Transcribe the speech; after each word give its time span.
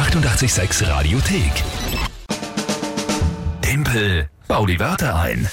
886 0.00 0.88
Radiothek. 0.88 1.52
Tempel, 3.60 4.30
bau 4.48 4.64
die 4.64 4.80
Wörter 4.80 5.14
ein. 5.14 5.46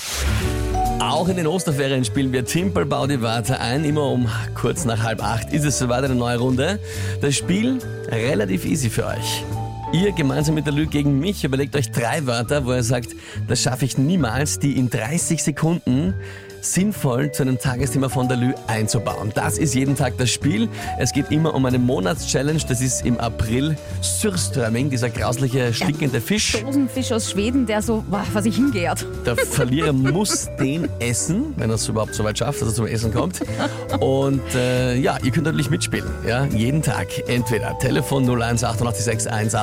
Auch 1.01 1.27
in 1.27 1.35
den 1.35 1.47
Osterferien 1.47 2.05
spielen 2.05 2.31
wir 2.31 2.45
Timpel, 2.45 2.85
bau 2.85 3.07
die 3.07 3.21
Wörter 3.21 3.59
ein. 3.59 3.83
Immer 3.83 4.05
um 4.09 4.29
kurz 4.55 4.85
nach 4.85 5.03
halb 5.03 5.21
acht 5.21 5.51
ist 5.51 5.65
es 5.65 5.77
soweit 5.77 6.05
eine 6.05 6.15
neue 6.15 6.37
Runde. 6.37 6.79
Das 7.19 7.35
Spiel 7.35 7.79
relativ 8.09 8.63
easy 8.63 8.89
für 8.89 9.07
euch. 9.07 9.43
Ihr 9.91 10.13
gemeinsam 10.13 10.55
mit 10.55 10.65
der 10.65 10.73
Lü 10.73 10.85
gegen 10.85 11.19
mich 11.19 11.43
überlegt 11.43 11.75
euch 11.75 11.91
drei 11.91 12.25
Wörter, 12.25 12.65
wo 12.65 12.71
ihr 12.71 12.83
sagt, 12.83 13.09
das 13.49 13.61
schaffe 13.61 13.83
ich 13.83 13.97
niemals, 13.97 14.59
die 14.59 14.77
in 14.77 14.89
30 14.89 15.43
Sekunden 15.43 16.13
sinnvoll 16.73 17.31
zu 17.31 17.43
einem 17.43 17.57
Tagesthema 17.57 18.09
von 18.09 18.27
der 18.27 18.37
Lü 18.37 18.53
einzubauen. 18.67 19.31
Das 19.33 19.57
ist 19.57 19.75
jeden 19.75 19.95
Tag 19.95 20.17
das 20.17 20.29
Spiel. 20.29 20.69
Es 20.97 21.11
geht 21.11 21.31
immer 21.31 21.53
um 21.53 21.65
eine 21.65 21.79
Monatschallenge. 21.79 22.59
Das 22.67 22.81
ist 22.81 23.05
im 23.05 23.17
April 23.19 23.77
Sürströmming, 24.01 24.89
dieser 24.89 25.09
grausliche, 25.09 25.73
stinkende 25.73 26.21
Fisch. 26.21 26.61
Dosenfisch 26.61 27.11
aus 27.11 27.31
Schweden, 27.31 27.65
der 27.65 27.81
so 27.81 28.03
wow, 28.09 28.25
vor 28.25 28.41
sich 28.41 28.55
hingehrt. 28.55 29.05
Der 29.25 29.35
Verlierer 29.35 29.93
muss 29.93 30.47
den 30.59 30.87
essen, 30.99 31.53
wenn 31.57 31.69
er 31.69 31.75
es 31.75 31.87
überhaupt 31.87 32.15
so 32.15 32.23
weit 32.23 32.37
schafft, 32.37 32.61
dass 32.61 32.69
er 32.69 32.73
zum 32.73 32.87
Essen 32.87 33.13
kommt. 33.13 33.41
Und 33.99 34.41
äh, 34.55 34.95
ja, 34.95 35.17
ihr 35.23 35.31
könnt 35.31 35.45
natürlich 35.45 35.69
mitspielen. 35.69 36.09
Ja, 36.27 36.45
jeden 36.45 36.81
Tag. 36.81 37.07
Entweder 37.27 37.77
Telefon 37.79 38.23
01 38.23 38.63
886 38.63 39.31
1 39.31 39.53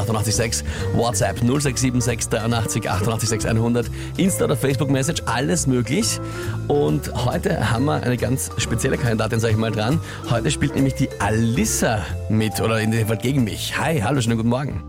WhatsApp 0.94 1.40
0676 1.40 2.28
83 2.28 2.90
88 2.90 3.46
100, 3.46 3.86
Insta 4.16 4.44
oder 4.44 4.56
Facebook 4.56 4.90
Message, 4.90 5.22
alles 5.26 5.66
möglich. 5.66 6.20
Und 6.68 6.93
heute 7.14 7.70
haben 7.70 7.84
wir 7.84 8.02
eine 8.02 8.16
ganz 8.16 8.50
spezielle 8.58 8.96
Kandidatin, 8.96 9.40
sag 9.40 9.50
ich 9.50 9.56
mal, 9.56 9.70
dran. 9.70 10.00
Heute 10.30 10.50
spielt 10.50 10.74
nämlich 10.74 10.94
die 10.94 11.08
Alissa 11.18 12.04
mit, 12.28 12.60
oder 12.60 12.80
in 12.80 12.90
dem 12.90 13.06
Fall 13.06 13.18
gegen 13.18 13.44
mich. 13.44 13.78
Hi, 13.78 14.00
hallo, 14.00 14.20
schönen 14.20 14.36
guten 14.36 14.48
Morgen. 14.48 14.82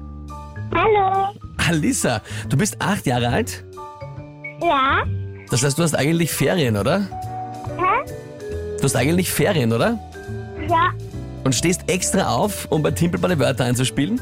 Hallo. 0.74 1.34
Alissa, 1.58 2.22
du 2.50 2.58
bist 2.58 2.78
acht 2.80 3.06
Jahre 3.06 3.30
alt? 3.30 3.64
Ja? 4.62 5.04
Das 5.50 5.64
heißt, 5.64 5.78
du 5.78 5.84
hast 5.84 5.96
eigentlich 5.96 6.32
Ferien, 6.32 6.78
oder? 6.78 7.02
Hä? 7.78 8.12
Du 8.78 8.84
hast 8.84 8.96
eigentlich 8.96 9.32
Ferien, 9.32 9.72
oder? 9.72 10.00
Ja. 10.70 10.92
Und 11.44 11.54
stehst 11.54 11.90
extra 11.90 12.28
auf, 12.34 12.68
um 12.72 12.82
bei 12.82 12.92
Timpelball 12.92 13.38
Wörter 13.40 13.66
einzuspielen? 13.66 14.20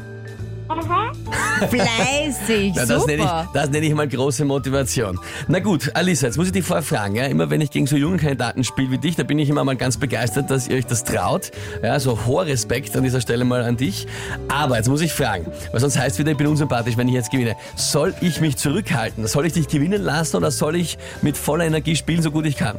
Fleißig, 1.69 2.75
Ja, 2.75 2.85
das, 2.85 3.05
nenne 3.05 3.23
ich, 3.23 3.27
super. 3.29 3.49
das 3.53 3.69
nenne 3.69 3.85
ich 3.85 3.93
mal 3.93 4.07
große 4.07 4.45
Motivation. 4.45 5.19
Na 5.47 5.59
gut, 5.59 5.91
Alisa, 5.95 6.27
jetzt 6.27 6.37
muss 6.37 6.47
ich 6.47 6.53
dich 6.53 6.65
vorher 6.65 6.83
fragen. 6.83 7.15
Ja? 7.15 7.25
Immer 7.25 7.49
wenn 7.49 7.61
ich 7.61 7.71
gegen 7.71 7.87
so 7.87 7.95
jungen 7.95 8.17
Kandidaten 8.17 8.63
spiele 8.63 8.91
wie 8.91 8.97
dich, 8.97 9.15
da 9.15 9.23
bin 9.23 9.39
ich 9.39 9.49
immer 9.49 9.63
mal 9.63 9.75
ganz 9.75 9.97
begeistert, 9.97 10.49
dass 10.51 10.67
ihr 10.67 10.77
euch 10.77 10.85
das 10.85 11.03
traut. 11.03 11.51
Ja, 11.81 11.99
so 11.99 12.25
hoher 12.25 12.45
Respekt 12.45 12.95
an 12.95 13.03
dieser 13.03 13.21
Stelle 13.21 13.45
mal 13.45 13.63
an 13.63 13.77
dich. 13.77 14.07
Aber 14.47 14.77
jetzt 14.77 14.89
muss 14.89 15.01
ich 15.01 15.13
fragen, 15.13 15.45
weil 15.71 15.79
sonst 15.79 15.97
heißt 15.97 16.19
wieder, 16.19 16.31
ich 16.31 16.37
bin 16.37 16.47
unsympathisch, 16.47 16.97
wenn 16.97 17.07
ich 17.07 17.13
jetzt 17.13 17.31
gewinne. 17.31 17.55
Soll 17.75 18.13
ich 18.21 18.41
mich 18.41 18.57
zurückhalten? 18.57 19.25
Soll 19.27 19.45
ich 19.45 19.53
dich 19.53 19.67
gewinnen 19.67 20.01
lassen 20.01 20.37
oder 20.37 20.51
soll 20.51 20.75
ich 20.75 20.97
mit 21.21 21.37
voller 21.37 21.65
Energie 21.65 21.95
spielen, 21.95 22.21
so 22.21 22.31
gut 22.31 22.45
ich 22.45 22.57
kann? 22.57 22.77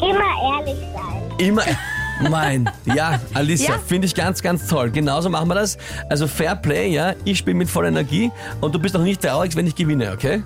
Immer 0.00 0.58
ehrlich 0.58 0.76
sein. 0.94 1.22
Immer. 1.38 1.62
Mein, 2.30 2.70
ja, 2.84 3.20
Alicia, 3.34 3.72
Ja. 3.74 3.80
finde 3.86 4.06
ich 4.06 4.14
ganz, 4.14 4.42
ganz 4.42 4.66
toll. 4.68 4.90
Genauso 4.90 5.28
machen 5.30 5.48
wir 5.48 5.54
das. 5.56 5.76
Also 6.08 6.26
Fair 6.26 6.56
Play, 6.56 6.90
ja. 6.92 7.14
Ich 7.24 7.38
spiele 7.38 7.56
mit 7.56 7.68
voller 7.68 7.88
Energie 7.88 8.30
und 8.60 8.74
du 8.74 8.78
bist 8.78 8.96
auch 8.96 9.02
nicht 9.02 9.22
traurig, 9.22 9.56
wenn 9.56 9.66
ich 9.66 9.74
gewinne, 9.74 10.12
okay? 10.12 10.42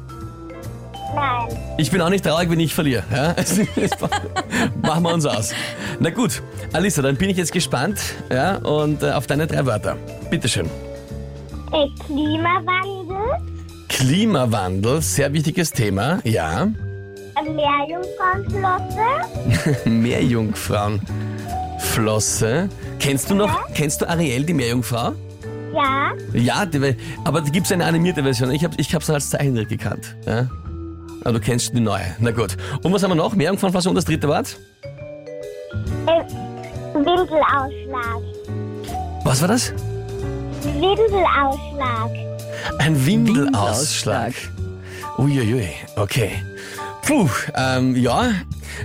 Nein. 1.15 1.49
Ich 1.79 1.91
bin 1.91 2.01
auch 2.03 2.11
nicht 2.11 2.25
traurig, 2.25 2.51
wenn 2.51 2.61
ich 2.61 2.75
verliere. 2.75 3.03
Ja? 3.13 3.35
Machen 4.83 5.03
wir 5.05 5.15
uns 5.15 5.27
aus. 5.27 5.53
Na 6.01 6.11
gut, 6.11 6.43
Alissa, 6.73 7.03
dann 7.03 7.17
bin 7.17 7.31
ich 7.31 7.37
jetzt 7.37 7.53
gespannt 7.53 7.99
ja, 8.31 8.57
und 8.57 9.03
äh, 9.03 9.11
auf 9.13 9.27
deine 9.27 9.47
drei 9.47 9.65
Wörter. 9.65 9.97
Bitteschön. 10.31 10.67
Äh, 11.73 11.87
Klimawandel, 12.07 13.17
Klimawandel, 13.89 15.01
sehr 15.03 15.33
wichtiges 15.33 15.71
Thema. 15.73 16.19
Ja. 16.25 16.69
Meerjungfrauenflotte, 17.45 19.89
Meerjungfrauenflosse. 21.97 22.69
Kennst 22.99 23.31
du 23.31 23.35
noch, 23.35 23.73
kennst 23.75 24.01
du 24.01 24.09
Ariel, 24.09 24.45
die 24.45 24.55
Meerjungfrau? 24.55 25.13
ja, 25.73 26.13
Ja, 26.33 26.67
die, 26.67 26.97
aber 27.25 27.41
da 27.41 27.51
gibt 27.51 27.67
es 27.67 27.73
eine 27.73 27.85
animierte 27.85 28.23
Version. 28.23 28.51
Ich 28.51 28.65
habe 28.65 28.75
es 28.79 28.87
ich 28.87 28.95
hab's 28.95 29.09
als 29.11 29.31
Zeichentrick 29.31 29.69
gekannt. 29.69 30.17
Ja? 30.27 30.49
Aber 31.23 31.33
du 31.35 31.41
kennst 31.41 31.75
die 31.75 31.81
neue. 31.81 32.15
Na 32.19 32.31
gut. 32.31 32.57
Und 32.83 32.93
was 32.93 33.03
haben 33.03 33.11
wir 33.11 33.15
noch? 33.17 33.35
Meerjungfrauenflosse 33.35 33.89
und 33.89 33.95
das 33.95 34.05
dritte 34.05 34.29
Wort? 34.29 34.57
Windelausschlag, 36.95 38.23
Was 39.25 39.41
war 39.41 39.49
das? 39.49 39.73
Windelausschlag, 40.63 42.11
Ein 42.79 43.07
Windelausschlag. 43.07 44.33
Windelausschlag. 44.35 44.35
Uiuiui, 45.19 45.69
okay. 45.97 46.31
Puh, 47.03 47.29
ähm, 47.55 47.95
ja, 47.97 48.31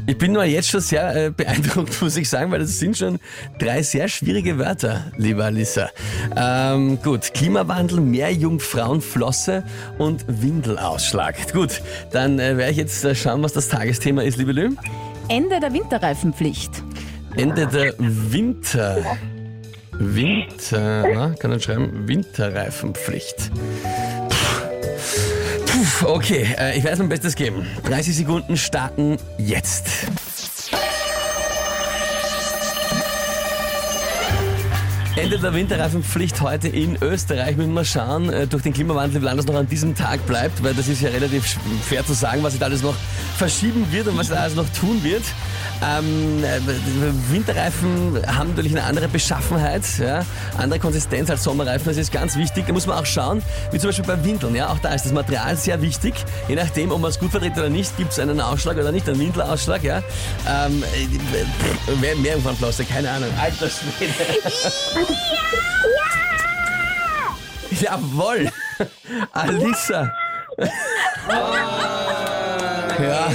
ich 0.06 0.18
bin 0.18 0.34
nur 0.34 0.44
jetzt 0.44 0.70
schon 0.70 0.82
sehr 0.82 1.16
äh, 1.16 1.30
beeindruckt, 1.30 2.02
muss 2.02 2.18
ich 2.18 2.30
sagen, 2.30 2.52
weil 2.52 2.60
das 2.60 2.80
sind 2.80 2.98
schon 2.98 3.20
drei 3.60 3.84
sehr 3.84 4.08
schwierige 4.08 4.58
Wörter, 4.58 5.12
liebe 5.18 5.44
Alissa. 5.44 5.90
Ähm, 6.36 7.00
gut, 7.02 7.34
Klimawandel, 7.34 8.02
Meerjungfrauenflosse 8.02 9.64
und 9.98 10.26
Windelausschlag. 10.28 11.54
Gut, 11.54 11.82
dann 12.12 12.40
äh, 12.40 12.58
werde 12.58 12.72
ich 12.72 12.78
jetzt 12.78 13.04
äh, 13.04 13.16
schauen, 13.16 13.44
was 13.44 13.54
das 13.54 13.70
Tagesthema 13.70 14.24
ist, 14.24 14.38
liebe 14.38 14.52
Lü. 14.52 14.72
Ende 15.30 15.60
der 15.60 15.74
Winterreifenpflicht. 15.74 16.84
Ende 17.36 17.66
der 17.68 17.94
Winter. 17.98 18.98
Winter, 20.00 21.06
na, 21.14 21.30
kann 21.36 21.52
man 21.52 21.60
schreiben, 21.60 22.08
Winterreifenpflicht. 22.08 23.52
Okay, 26.02 26.48
äh, 26.58 26.78
ich 26.78 26.84
werde 26.84 27.00
mein 27.00 27.10
Bestes 27.10 27.36
geben. 27.36 27.68
30 27.86 28.16
Sekunden 28.16 28.58
starten 28.58 29.18
jetzt. 29.38 29.88
Ende 35.24 35.40
der 35.40 35.54
Winterreifenpflicht 35.54 36.42
heute 36.42 36.68
in 36.68 36.98
Österreich. 37.02 37.56
Müssen 37.56 37.74
wir 37.74 37.86
schauen, 37.86 38.30
äh, 38.30 38.46
durch 38.46 38.62
den 38.62 38.74
Klimawandel, 38.74 39.22
wie 39.22 39.26
lange 39.26 39.38
das 39.38 39.46
noch 39.46 39.56
an 39.56 39.70
diesem 39.70 39.96
Tag 39.96 40.26
bleibt, 40.28 40.62
weil 40.62 40.74
das 40.74 40.90
ist 40.90 41.02
ja 41.02 41.12
relativ 41.12 41.58
schwer 41.88 42.06
zu 42.06 42.12
sagen, 42.12 42.44
was 42.44 42.52
sich 42.52 42.60
da 42.60 42.66
alles 42.66 42.84
noch 42.84 42.94
verschieben 43.38 43.88
wird 43.90 44.10
und 44.10 44.18
was 44.18 44.28
sich 44.28 44.36
da 44.36 44.42
alles 44.42 44.56
noch 44.56 44.68
tun 44.78 45.02
wird. 45.02 45.24
Ähm, 45.82 46.44
äh, 46.44 46.60
Winterreifen 47.32 48.20
haben 48.28 48.50
natürlich 48.50 48.74
eine 48.74 48.84
andere 48.84 49.08
Beschaffenheit, 49.08 49.84
ja, 49.98 50.26
andere 50.58 50.82
Konsistenz 50.82 51.30
als 51.30 51.46
Sommerreifen. 51.46 51.86
Das 51.88 51.96
ist 51.96 52.12
ganz 52.12 52.36
wichtig. 52.36 52.66
Da 52.68 52.74
muss 52.74 52.86
man 52.86 52.98
auch 52.98 53.06
schauen, 53.06 53.42
wie 53.72 53.80
zum 53.80 53.92
Beispiel 53.92 54.06
bei 54.06 54.22
Windeln. 54.26 54.56
Ja, 54.56 54.68
auch 54.74 54.80
da 54.80 54.94
ist 54.94 55.06
das 55.06 55.14
Material 55.14 55.56
sehr 55.56 55.82
wichtig. 55.82 56.16
Je 56.50 56.56
nachdem, 56.56 56.92
ob 56.92 57.00
man 57.00 57.12
es 57.12 57.18
gut 57.18 57.32
vertritt 57.32 57.58
oder 57.58 57.70
nicht, 57.70 57.96
gibt 57.96 58.12
es 58.12 58.20
einen 58.20 58.42
Ausschlag 58.42 58.76
oder 58.76 58.92
nicht, 58.92 59.08
einen 59.08 59.20
Windelausschlag. 59.20 59.84
Ja. 59.84 60.04
Ähm, 60.46 60.84
äh, 60.84 61.96
mehr, 62.02 62.18
mehr 62.18 62.38
Flosse, 62.40 62.84
keine 62.84 63.10
Ahnung. 63.10 63.30
Alter 63.42 63.70
Schwede. 63.70 64.14
Jawohl! 67.82 68.50
Alissa! 69.32 70.12
Ja. 73.00 73.28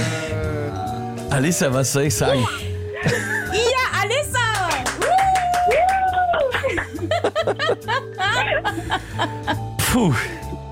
Alissa, 1.31 1.73
was 1.73 1.91
soll 1.91 2.03
ich 2.03 2.15
sagen? 2.15 2.47
Ja, 3.51 4.01
Alissa! 4.01 4.39
Puh, 9.91 10.13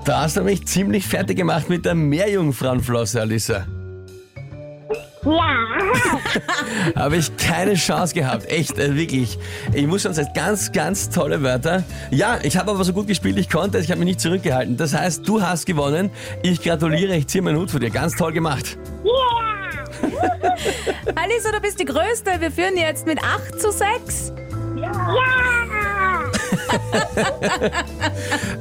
da 0.04 0.22
hast 0.22 0.38
du 0.38 0.42
mich 0.42 0.66
ziemlich 0.66 1.06
fertig 1.06 1.36
gemacht 1.36 1.68
mit 1.68 1.84
der 1.84 1.94
Meerjungfrauenflosse, 1.94 3.20
Alissa. 3.20 3.66
Ja, 5.36 6.94
Habe 6.96 7.16
ich 7.16 7.36
keine 7.36 7.74
Chance 7.74 8.14
gehabt. 8.14 8.46
Echt, 8.46 8.78
äh, 8.78 8.94
wirklich. 8.94 9.38
Ich 9.72 9.86
muss 9.86 10.02
schon 10.02 10.14
sagen, 10.14 10.28
ganz, 10.34 10.72
ganz 10.72 11.10
tolle 11.10 11.42
Wörter. 11.42 11.82
Ja, 12.10 12.38
ich 12.42 12.56
habe 12.56 12.70
aber 12.70 12.84
so 12.84 12.92
gut 12.92 13.06
gespielt, 13.06 13.38
ich 13.38 13.48
konnte. 13.50 13.78
Ich 13.78 13.90
habe 13.90 13.98
mich 13.98 14.06
nicht 14.06 14.20
zurückgehalten. 14.20 14.76
Das 14.76 14.94
heißt, 14.94 15.26
du 15.28 15.42
hast 15.42 15.66
gewonnen. 15.66 16.10
Ich 16.42 16.62
gratuliere, 16.62 17.16
ich 17.16 17.26
ziehe 17.26 17.42
meinen 17.42 17.58
Hut 17.58 17.70
für 17.70 17.80
dir. 17.80 17.90
Ganz 17.90 18.14
toll 18.16 18.32
gemacht. 18.32 18.78
yeah, 19.04 19.48
Alissa, 21.14 21.52
du 21.52 21.60
bist 21.60 21.80
die 21.80 21.84
Größte. 21.84 22.32
Wir 22.38 22.50
führen 22.50 22.76
jetzt 22.76 23.06
mit 23.06 23.18
8 23.22 23.60
zu 23.60 23.70
6. 23.70 24.32
ja, 24.76 24.92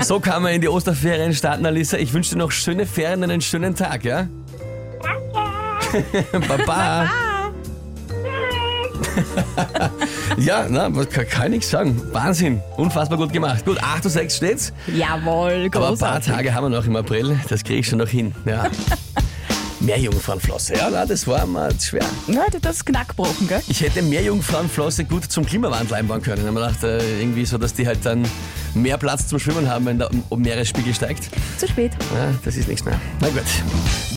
So 0.02 0.20
kann 0.20 0.44
man 0.44 0.54
in 0.54 0.62
die 0.62 0.70
Osterferien 0.70 1.34
starten, 1.34 1.66
Alissa. 1.66 1.98
Ich 1.98 2.14
wünsche 2.14 2.32
dir 2.32 2.38
noch 2.38 2.52
schöne 2.52 2.86
Ferien 2.86 3.24
und 3.24 3.32
einen 3.32 3.42
schönen 3.42 3.76
Tag, 3.76 4.06
ja? 4.06 4.28
danke, 5.02 5.47
Baba. 6.48 7.08
Ja, 10.38 10.68
na, 10.70 10.90
kann, 11.06 11.28
kann 11.28 11.54
ich 11.54 11.66
sagen. 11.68 12.00
Wahnsinn. 12.12 12.62
Unfassbar 12.78 13.18
gut 13.18 13.34
gemacht. 13.34 13.66
Gut, 13.66 13.82
8 13.82 14.04
zu 14.04 14.10
6 14.10 14.36
steht's. 14.36 14.74
Jawohl, 14.88 15.52
Aber 15.52 15.56
ein 15.64 15.72
paar 15.72 15.82
großartig. 15.90 16.32
Tage 16.32 16.54
haben 16.54 16.66
wir 16.72 16.78
noch 16.78 16.86
im 16.86 16.96
April. 16.96 17.40
Das 17.50 17.64
kriege 17.64 17.80
ich 17.80 17.88
schon 17.88 18.00
noch 18.00 18.08
hin. 18.08 18.34
Ja. 18.46 18.68
Meerjungfrauenflosse. 19.80 20.76
Ja, 20.76 20.90
na, 20.92 21.06
das 21.06 21.28
war 21.28 21.46
mal 21.46 21.72
schwer. 21.80 22.06
Na, 22.28 22.46
du 22.48 22.56
hast 22.56 22.66
das 22.66 22.86
knackbrochen, 22.86 23.48
gell? 23.48 23.62
Ich 23.68 23.82
hätte 23.82 24.02
Meerjungfrauenflosse 24.02 25.06
gut 25.06 25.26
zum 25.32 25.46
Klimawandel 25.46 25.96
einbauen 25.96 26.22
können. 26.22 26.42
Ich 26.42 26.48
habe 26.48 26.60
mir 26.60 26.68
gedacht, 26.68 26.84
äh, 26.84 27.20
irgendwie 27.20 27.46
so, 27.46 27.58
dass 27.58 27.74
die 27.74 27.88
halt 27.88 28.00
dann 28.04 28.26
mehr 28.74 28.98
Platz 28.98 29.28
zum 29.28 29.40
Schwimmen 29.40 29.70
haben, 29.70 29.86
wenn 29.86 30.00
der 30.00 30.10
Meeresspiegel 30.36 30.94
steigt. 30.94 31.30
Zu 31.58 31.68
spät. 31.68 31.94
Ja, 32.16 32.34
das 32.44 32.58
ist 32.58 32.68
nichts 32.68 32.84
mehr. 32.86 33.00
Na 33.22 33.30
gut. 33.30 34.17